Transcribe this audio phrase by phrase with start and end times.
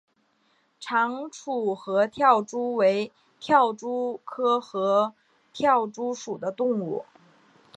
[0.79, 5.13] 长触合跳蛛为跳蛛科合
[5.53, 7.05] 跳蛛属的动物。